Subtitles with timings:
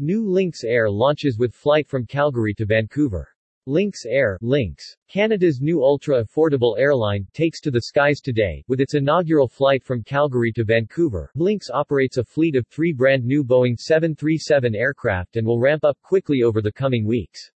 [0.00, 3.28] New Lynx Air launches with flight from Calgary to Vancouver.
[3.66, 8.64] Lynx Air, Lynx, Canada's new ultra-affordable airline, takes to the skies today.
[8.66, 13.24] With its inaugural flight from Calgary to Vancouver, Lynx operates a fleet of three brand
[13.24, 17.52] new Boeing 737 aircraft and will ramp up quickly over the coming weeks.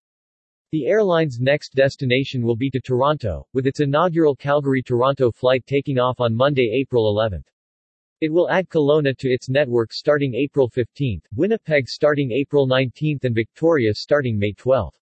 [0.72, 6.20] The airline's next destination will be to Toronto, with its inaugural Calgary-Toronto flight taking off
[6.20, 7.42] on Monday, April 11.
[8.22, 13.34] It will add Kelowna to its network starting April 15, Winnipeg starting April 19 and
[13.34, 14.94] Victoria starting May 12.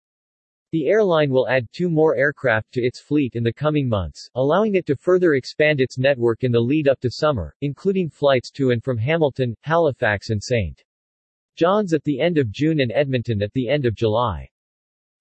[0.72, 4.74] The airline will add two more aircraft to its fleet in the coming months, allowing
[4.74, 8.72] it to further expand its network in the lead up to summer, including flights to
[8.72, 10.82] and from Hamilton, Halifax and St.
[11.54, 14.50] John's at the end of June and Edmonton at the end of July.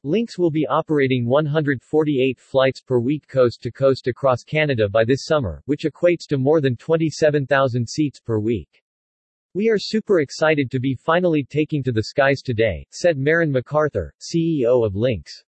[0.06, 5.24] Lynx will be operating 148 flights per week coast to coast across Canada by this
[5.24, 8.84] summer, which equates to more than 27,000 seats per week.
[9.54, 14.10] We are super excited to be finally taking to the skies today, said Merren McArthur,
[14.20, 15.42] CEO of Lynx.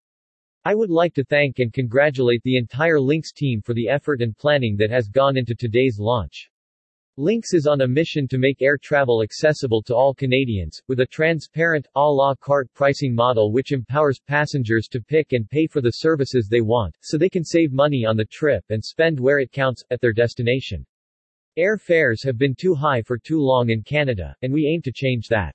[0.65, 4.39] I would like to thank and congratulate the entire Lynx team for the effort and
[4.39, 6.49] planning that has gone into today's launch.
[7.17, 11.07] Lynx is on a mission to make air travel accessible to all Canadians, with a
[11.07, 15.93] transparent, a la carte pricing model which empowers passengers to pick and pay for the
[15.93, 19.53] services they want, so they can save money on the trip and spend where it
[19.53, 20.85] counts, at their destination.
[21.57, 24.91] Air fares have been too high for too long in Canada, and we aim to
[24.91, 25.55] change that.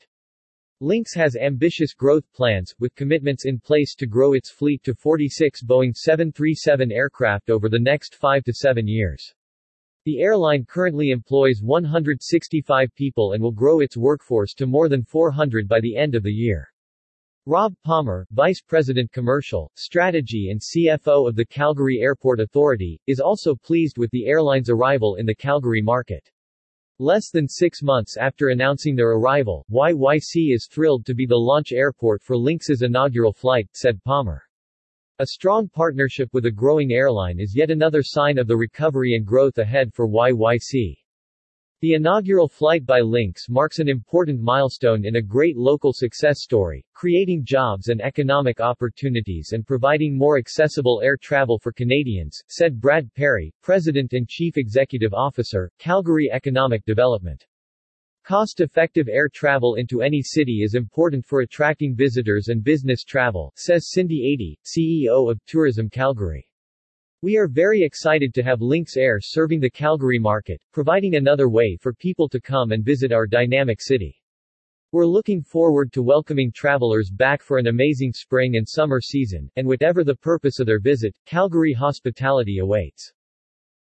[0.80, 5.62] Lynx has ambitious growth plans, with commitments in place to grow its fleet to 46
[5.64, 9.34] Boeing 737 aircraft over the next 5 to 7 years.
[10.06, 15.68] The airline currently employs 165 people and will grow its workforce to more than 400
[15.68, 16.68] by the end of the year.
[17.46, 23.56] Rob Palmer, Vice President Commercial, Strategy and CFO of the Calgary Airport Authority, is also
[23.56, 26.30] pleased with the airline's arrival in the Calgary market.
[27.00, 31.72] Less than six months after announcing their arrival, YYC is thrilled to be the launch
[31.72, 34.44] airport for Lynx's inaugural flight, said Palmer.
[35.22, 39.26] A strong partnership with a growing airline is yet another sign of the recovery and
[39.26, 40.96] growth ahead for YYC.
[41.82, 46.86] The inaugural flight by Lynx marks an important milestone in a great local success story,
[46.94, 53.14] creating jobs and economic opportunities and providing more accessible air travel for Canadians, said Brad
[53.14, 57.46] Parry, President and Chief Executive Officer, Calgary Economic Development.
[58.30, 63.90] Cost-effective air travel into any city is important for attracting visitors and business travel, says
[63.90, 66.48] Cindy Ady, CEO of Tourism Calgary.
[67.24, 71.76] We are very excited to have Lynx Air serving the Calgary market, providing another way
[71.82, 74.16] for people to come and visit our dynamic city.
[74.92, 79.66] We're looking forward to welcoming travelers back for an amazing spring and summer season, and
[79.66, 83.12] whatever the purpose of their visit, Calgary hospitality awaits.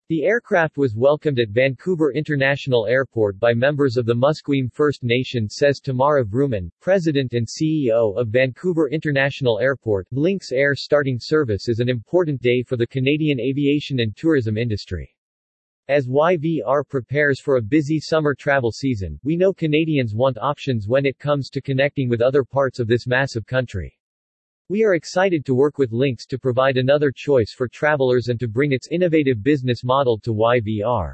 [0.09, 5.50] The aircraft was welcomed at Vancouver International Airport by members of the Musqueam First Nation
[5.50, 10.07] says Tamara Vrooman, President and CEO of Vancouver International Airport.
[10.12, 15.13] Lynx Air starting service is an important day for the Canadian aviation and tourism industry.
[15.90, 21.06] As YVR prepares for a busy summer travel season, we know Canadians want options when
[21.06, 23.96] it comes to connecting with other parts of this massive country.
[24.69, 28.50] We are excited to work with Lynx to provide another choice for travelers and to
[28.50, 31.13] bring its innovative business model to YVR.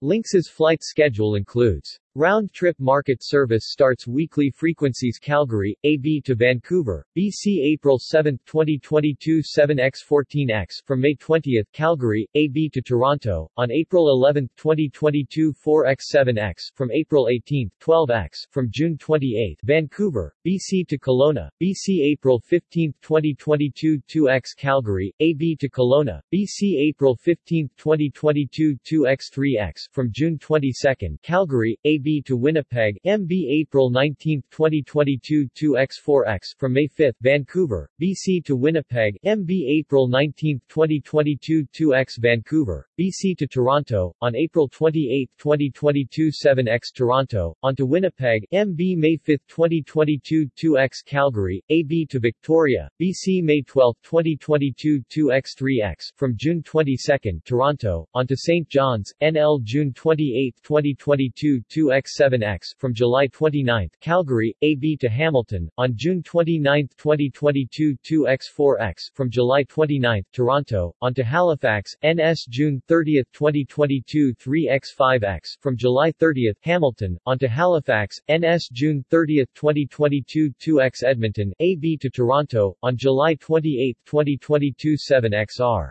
[0.00, 7.58] Lynx's flight schedule includes Round-trip market service starts weekly frequencies Calgary, AB to Vancouver, BC
[7.60, 15.52] April 7, 2022 7x14x from May 20, Calgary, AB to Toronto, on April 11, 2022
[15.54, 22.94] 4x7x from April 18, 12x from June 28, Vancouver, BC to Kelowna, BC April 15,
[23.02, 31.76] 2022 2x Calgary, AB to Kelowna, BC April 15, 2022 2x3x from June 22, Calgary,
[31.84, 38.56] AB MB to Winnipeg, MB April 19, 2022 2x4x from May 5, Vancouver, BC to
[38.56, 46.92] Winnipeg, MB April 19, 2022 2x Vancouver, BC to Toronto, on April 28, 2022 7x
[46.94, 53.62] Toronto, on to Winnipeg, MB May 5, 2022 2x Calgary, AB to Victoria, BC May
[53.62, 58.68] 12, 2022 2x 3x from June 22, Toronto, on to St.
[58.68, 65.92] John's, NL June 28, 2022 2x X7X from July 29, Calgary, AB to Hamilton, on
[65.94, 74.34] June 29, 2022 2X4X from July 29, Toronto, on to Halifax, NS June 30, 2022
[74.34, 81.96] 3X5X from July 30, Hamilton, on to Halifax, NS June 30, 2022 2X Edmonton, AB
[81.98, 85.90] to Toronto, on July 28, 2022 7XR.